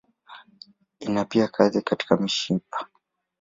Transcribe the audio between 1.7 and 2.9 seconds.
katika mishipa.